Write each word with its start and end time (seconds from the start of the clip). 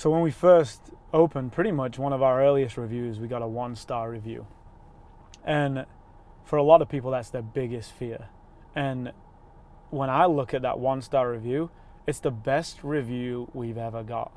So 0.00 0.08
when 0.08 0.22
we 0.22 0.30
first 0.30 0.80
opened, 1.12 1.52
pretty 1.52 1.72
much 1.72 1.98
one 1.98 2.14
of 2.14 2.22
our 2.22 2.42
earliest 2.42 2.78
reviews, 2.78 3.20
we 3.20 3.28
got 3.28 3.42
a 3.42 3.46
one 3.46 3.76
star 3.76 4.10
review. 4.10 4.46
And 5.44 5.84
for 6.42 6.56
a 6.56 6.62
lot 6.62 6.80
of 6.80 6.88
people, 6.88 7.10
that's 7.10 7.28
their 7.28 7.42
biggest 7.42 7.92
fear. 7.92 8.28
And 8.74 9.12
when 9.90 10.08
I 10.08 10.24
look 10.24 10.54
at 10.54 10.62
that 10.62 10.78
one 10.78 11.02
star 11.02 11.30
review, 11.30 11.68
it's 12.06 12.18
the 12.18 12.30
best 12.30 12.82
review 12.82 13.50
we've 13.52 13.76
ever 13.76 14.02
got. 14.02 14.32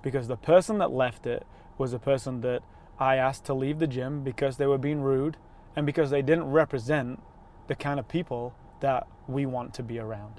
Because 0.00 0.28
the 0.28 0.36
person 0.36 0.78
that 0.78 0.92
left 0.92 1.26
it 1.26 1.44
was 1.76 1.92
a 1.92 1.98
person 1.98 2.40
that 2.42 2.62
I 3.00 3.16
asked 3.16 3.44
to 3.46 3.52
leave 3.54 3.80
the 3.80 3.88
gym 3.88 4.22
because 4.22 4.58
they 4.58 4.66
were 4.68 4.78
being 4.78 5.00
rude 5.00 5.36
and 5.74 5.86
because 5.86 6.10
they 6.10 6.22
didn't 6.22 6.52
represent 6.52 7.20
the 7.66 7.74
kind 7.74 7.98
of 7.98 8.06
people 8.06 8.54
that 8.78 9.08
we 9.26 9.44
want 9.44 9.74
to 9.74 9.82
be 9.82 9.98
around. 9.98 10.34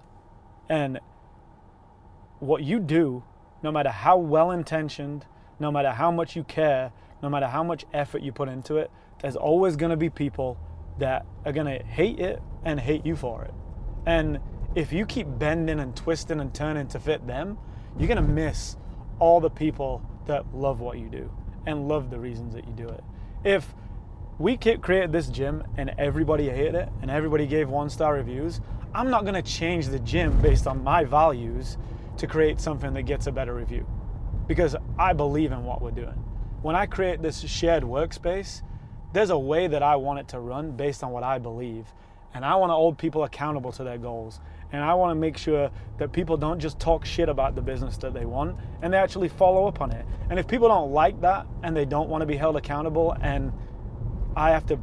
And 0.69 1.01
what 2.39 2.63
you 2.63 2.79
do, 2.79 3.23
no 3.63 3.71
matter 3.71 3.89
how 3.89 4.17
well 4.17 4.51
intentioned, 4.51 5.25
no 5.59 5.71
matter 5.71 5.91
how 5.91 6.11
much 6.11 6.35
you 6.35 6.43
care, 6.43 6.91
no 7.21 7.29
matter 7.29 7.47
how 7.47 7.63
much 7.63 7.85
effort 7.93 8.21
you 8.21 8.31
put 8.31 8.49
into 8.49 8.77
it, 8.77 8.91
there's 9.21 9.35
always 9.35 9.75
going 9.75 9.91
to 9.91 9.97
be 9.97 10.09
people 10.09 10.57
that 10.97 11.25
are 11.45 11.51
going 11.51 11.67
to 11.67 11.83
hate 11.85 12.19
it 12.19 12.41
and 12.65 12.79
hate 12.79 13.05
you 13.05 13.15
for 13.15 13.43
it. 13.43 13.53
And 14.05 14.39
if 14.75 14.91
you 14.91 15.05
keep 15.05 15.27
bending 15.27 15.79
and 15.79 15.95
twisting 15.95 16.39
and 16.39 16.53
turning 16.53 16.87
to 16.87 16.99
fit 16.99 17.27
them, 17.27 17.57
you're 17.97 18.07
going 18.07 18.15
to 18.17 18.23
miss 18.23 18.77
all 19.19 19.39
the 19.39 19.49
people 19.49 20.01
that 20.25 20.55
love 20.55 20.79
what 20.79 20.97
you 20.97 21.09
do 21.09 21.31
and 21.65 21.87
love 21.87 22.09
the 22.09 22.17
reasons 22.17 22.53
that 22.55 22.65
you 22.65 22.73
do 22.73 22.87
it. 22.87 23.03
If 23.43 23.73
we 24.39 24.57
created 24.57 25.11
this 25.11 25.27
gym 25.27 25.63
and 25.77 25.93
everybody 25.97 26.49
hated 26.49 26.75
it 26.75 26.89
and 27.01 27.11
everybody 27.11 27.45
gave 27.45 27.69
one 27.69 27.89
star 27.89 28.15
reviews, 28.15 28.59
I'm 28.93 29.09
not 29.09 29.21
going 29.23 29.35
to 29.35 29.41
change 29.41 29.87
the 29.87 29.99
gym 29.99 30.41
based 30.41 30.67
on 30.67 30.83
my 30.83 31.03
values 31.03 31.77
to 32.21 32.27
create 32.27 32.61
something 32.61 32.93
that 32.93 33.01
gets 33.01 33.25
a 33.25 33.31
better 33.31 33.55
review 33.55 33.83
because 34.47 34.75
I 34.99 35.11
believe 35.13 35.51
in 35.51 35.63
what 35.63 35.81
we're 35.81 35.89
doing. 35.89 36.23
When 36.61 36.75
I 36.75 36.85
create 36.85 37.23
this 37.23 37.39
shared 37.41 37.81
workspace, 37.81 38.61
there's 39.11 39.31
a 39.31 39.37
way 39.37 39.65
that 39.65 39.81
I 39.81 39.95
want 39.95 40.19
it 40.19 40.27
to 40.27 40.39
run 40.39 40.73
based 40.73 41.03
on 41.03 41.11
what 41.11 41.23
I 41.23 41.39
believe. 41.39 41.87
And 42.35 42.45
I 42.45 42.55
want 42.57 42.69
to 42.69 42.75
hold 42.75 42.99
people 42.99 43.23
accountable 43.23 43.71
to 43.71 43.83
their 43.83 43.97
goals. 43.97 44.39
And 44.71 44.83
I 44.83 44.93
want 44.93 45.09
to 45.09 45.15
make 45.15 45.35
sure 45.35 45.71
that 45.97 46.11
people 46.11 46.37
don't 46.37 46.59
just 46.59 46.79
talk 46.79 47.05
shit 47.05 47.27
about 47.27 47.55
the 47.55 47.61
business 47.63 47.97
that 47.97 48.13
they 48.13 48.25
want 48.25 48.55
and 48.83 48.93
they 48.93 48.97
actually 48.99 49.27
follow 49.27 49.65
up 49.65 49.81
on 49.81 49.89
it. 49.91 50.05
And 50.29 50.37
if 50.37 50.47
people 50.47 50.67
don't 50.67 50.91
like 50.91 51.19
that 51.21 51.47
and 51.63 51.75
they 51.75 51.85
don't 51.85 52.07
want 52.07 52.21
to 52.21 52.27
be 52.27 52.37
held 52.37 52.55
accountable 52.55 53.17
and 53.19 53.51
I 54.35 54.51
have 54.51 54.67
to 54.67 54.79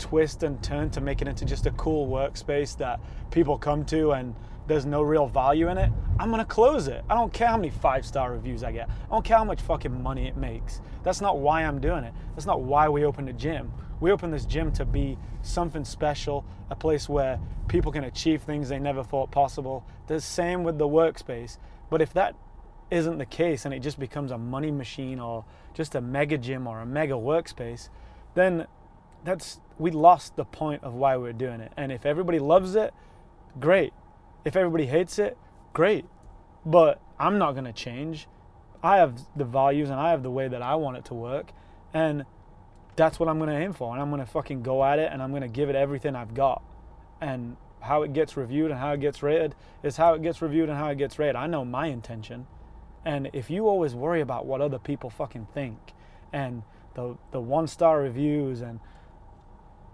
twist 0.00 0.42
and 0.42 0.60
turn 0.62 0.90
to 0.90 1.00
make 1.00 1.22
it 1.22 1.28
into 1.28 1.44
just 1.44 1.66
a 1.66 1.70
cool 1.72 2.08
workspace 2.08 2.76
that 2.78 2.98
people 3.30 3.56
come 3.56 3.84
to 3.84 4.12
and 4.12 4.34
there's 4.66 4.86
no 4.86 5.02
real 5.02 5.26
value 5.26 5.68
in 5.68 5.78
it, 5.78 5.90
I'm 6.18 6.30
gonna 6.30 6.44
close 6.44 6.88
it. 6.88 7.04
I 7.10 7.14
don't 7.14 7.32
care 7.32 7.48
how 7.48 7.56
many 7.56 7.70
five 7.70 8.06
star 8.06 8.32
reviews 8.32 8.62
I 8.64 8.72
get. 8.72 8.88
I 8.88 9.08
don't 9.10 9.24
care 9.24 9.36
how 9.38 9.44
much 9.44 9.60
fucking 9.60 10.02
money 10.02 10.26
it 10.26 10.36
makes. 10.36 10.80
That's 11.02 11.20
not 11.20 11.38
why 11.38 11.64
I'm 11.64 11.80
doing 11.80 12.04
it. 12.04 12.14
That's 12.34 12.46
not 12.46 12.62
why 12.62 12.88
we 12.88 13.04
opened 13.04 13.28
a 13.28 13.32
gym. 13.32 13.72
We 14.00 14.12
opened 14.12 14.32
this 14.32 14.46
gym 14.46 14.72
to 14.72 14.84
be 14.84 15.18
something 15.42 15.84
special, 15.84 16.44
a 16.70 16.76
place 16.76 17.08
where 17.08 17.38
people 17.68 17.92
can 17.92 18.04
achieve 18.04 18.42
things 18.42 18.68
they 18.68 18.78
never 18.78 19.02
thought 19.02 19.30
possible. 19.30 19.84
The 20.06 20.20
same 20.20 20.64
with 20.64 20.78
the 20.78 20.88
workspace. 20.88 21.58
But 21.90 22.00
if 22.00 22.12
that 22.14 22.34
isn't 22.90 23.18
the 23.18 23.26
case 23.26 23.64
and 23.64 23.74
it 23.74 23.80
just 23.80 23.98
becomes 23.98 24.30
a 24.30 24.38
money 24.38 24.70
machine 24.70 25.20
or 25.20 25.44
just 25.74 25.94
a 25.94 26.00
mega 26.00 26.38
gym 26.38 26.66
or 26.66 26.80
a 26.80 26.86
mega 26.86 27.14
workspace, 27.14 27.88
then 28.34 28.66
that's 29.24 29.60
we 29.78 29.90
lost 29.90 30.36
the 30.36 30.44
point 30.44 30.84
of 30.84 30.94
why 30.94 31.16
we're 31.16 31.32
doing 31.32 31.60
it. 31.60 31.72
And 31.76 31.90
if 31.90 32.04
everybody 32.04 32.38
loves 32.38 32.74
it, 32.74 32.92
great. 33.58 33.92
If 34.44 34.56
everybody 34.56 34.86
hates 34.86 35.18
it, 35.18 35.36
great. 35.72 36.04
But 36.64 37.00
I'm 37.18 37.38
not 37.38 37.52
going 37.52 37.64
to 37.64 37.72
change. 37.72 38.28
I 38.82 38.98
have 38.98 39.18
the 39.36 39.44
values 39.44 39.90
and 39.90 39.98
I 39.98 40.10
have 40.10 40.22
the 40.22 40.30
way 40.30 40.48
that 40.48 40.62
I 40.62 40.74
want 40.74 40.98
it 40.98 41.04
to 41.06 41.14
work. 41.14 41.52
And 41.94 42.24
that's 42.96 43.18
what 43.18 43.28
I'm 43.28 43.38
going 43.38 43.50
to 43.50 43.56
aim 43.56 43.72
for. 43.72 43.92
And 43.92 44.02
I'm 44.02 44.10
going 44.10 44.20
to 44.20 44.30
fucking 44.30 44.62
go 44.62 44.84
at 44.84 44.98
it 44.98 45.10
and 45.12 45.22
I'm 45.22 45.30
going 45.30 45.42
to 45.42 45.48
give 45.48 45.70
it 45.70 45.76
everything 45.76 46.14
I've 46.14 46.34
got. 46.34 46.62
And 47.20 47.56
how 47.80 48.02
it 48.02 48.12
gets 48.12 48.36
reviewed 48.36 48.70
and 48.70 48.78
how 48.78 48.92
it 48.92 49.00
gets 49.00 49.22
rated 49.22 49.54
is 49.82 49.96
how 49.96 50.14
it 50.14 50.22
gets 50.22 50.42
reviewed 50.42 50.68
and 50.68 50.76
how 50.76 50.88
it 50.88 50.98
gets 50.98 51.18
rated. 51.18 51.36
I 51.36 51.46
know 51.46 51.64
my 51.64 51.86
intention. 51.86 52.46
And 53.04 53.30
if 53.32 53.48
you 53.48 53.66
always 53.66 53.94
worry 53.94 54.20
about 54.20 54.44
what 54.44 54.60
other 54.60 54.78
people 54.78 55.08
fucking 55.08 55.48
think 55.54 55.78
and 56.32 56.62
the, 56.94 57.16
the 57.30 57.40
one 57.40 57.66
star 57.66 58.00
reviews 58.00 58.60
and 58.60 58.80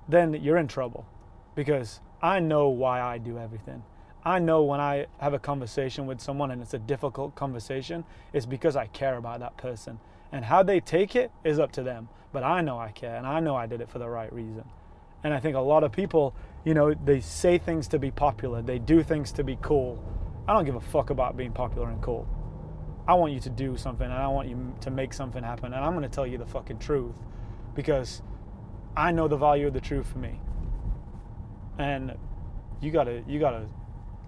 then 0.08 0.34
you're 0.34 0.56
in 0.56 0.68
trouble 0.68 1.06
because 1.54 2.00
I 2.22 2.40
know 2.40 2.68
why 2.68 3.00
I 3.00 3.18
do 3.18 3.38
everything. 3.38 3.82
I 4.24 4.40
know 4.40 4.64
when 4.64 4.80
I 4.80 5.06
have 5.18 5.34
a 5.34 5.38
conversation 5.38 6.06
with 6.06 6.20
someone 6.20 6.50
and 6.50 6.60
it's 6.60 6.74
a 6.74 6.78
difficult 6.78 7.34
conversation, 7.34 8.04
it's 8.32 8.46
because 8.46 8.74
I 8.74 8.86
care 8.86 9.16
about 9.16 9.40
that 9.40 9.56
person. 9.56 10.00
And 10.32 10.44
how 10.44 10.64
they 10.64 10.80
take 10.80 11.14
it 11.14 11.30
is 11.44 11.58
up 11.58 11.70
to 11.72 11.82
them. 11.82 12.08
But 12.32 12.42
I 12.42 12.60
know 12.60 12.78
I 12.78 12.90
care 12.90 13.14
and 13.14 13.26
I 13.26 13.40
know 13.40 13.54
I 13.54 13.66
did 13.66 13.80
it 13.80 13.88
for 13.88 13.98
the 13.98 14.08
right 14.08 14.32
reason. 14.32 14.64
And 15.22 15.32
I 15.32 15.40
think 15.40 15.56
a 15.56 15.60
lot 15.60 15.84
of 15.84 15.92
people, 15.92 16.34
you 16.64 16.74
know, 16.74 16.92
they 16.92 17.20
say 17.20 17.58
things 17.58 17.88
to 17.88 17.98
be 17.98 18.10
popular, 18.10 18.62
they 18.62 18.78
do 18.78 19.02
things 19.02 19.32
to 19.32 19.44
be 19.44 19.58
cool. 19.62 20.02
I 20.48 20.52
don't 20.52 20.64
give 20.64 20.74
a 20.74 20.80
fuck 20.80 21.10
about 21.10 21.36
being 21.36 21.52
popular 21.52 21.88
and 21.88 22.02
cool. 22.02 22.28
I 23.08 23.14
want 23.14 23.32
you 23.32 23.40
to 23.40 23.50
do 23.50 23.76
something 23.76 24.04
and 24.04 24.12
I 24.12 24.26
want 24.26 24.48
you 24.48 24.74
to 24.80 24.90
make 24.90 25.12
something 25.12 25.42
happen. 25.42 25.72
And 25.72 25.84
I'm 25.84 25.92
going 25.92 26.02
to 26.02 26.08
tell 26.08 26.26
you 26.26 26.38
the 26.38 26.46
fucking 26.46 26.80
truth 26.80 27.14
because 27.74 28.22
I 28.96 29.12
know 29.12 29.28
the 29.28 29.36
value 29.36 29.66
of 29.66 29.74
the 29.74 29.80
truth 29.80 30.06
for 30.06 30.18
me. 30.18 30.40
And 31.78 32.16
you 32.80 32.90
got 32.90 33.04
to, 33.04 33.22
you 33.26 33.38
got 33.38 33.50
to 33.50 33.66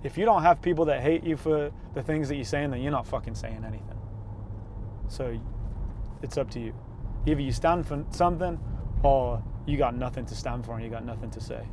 if 0.02 0.16
you 0.16 0.24
don't 0.24 0.42
have 0.42 0.62
people 0.62 0.84
that 0.86 1.00
hate 1.00 1.24
you 1.24 1.36
for 1.36 1.72
the 1.94 2.02
things 2.02 2.28
that 2.28 2.36
you're 2.36 2.44
saying, 2.44 2.70
then 2.70 2.82
you're 2.82 2.92
not 2.92 3.06
fucking 3.06 3.34
saying 3.34 3.64
anything. 3.66 3.98
So 5.08 5.38
it's 6.22 6.38
up 6.38 6.50
to 6.52 6.60
you. 6.60 6.74
Either 7.26 7.40
you 7.40 7.52
stand 7.52 7.86
for 7.86 8.04
something 8.10 8.60
or 9.02 9.42
you 9.66 9.76
got 9.76 9.96
nothing 9.96 10.24
to 10.26 10.34
stand 10.34 10.64
for 10.64 10.74
and 10.74 10.84
you 10.84 10.90
got 10.90 11.04
nothing 11.04 11.30
to 11.30 11.40
say. 11.40 11.66